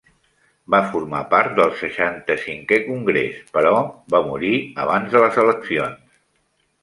[0.75, 3.75] Va formar part del seixanta cinquè congrés, però
[4.15, 4.53] va morir
[4.85, 6.17] abans de les eleccions.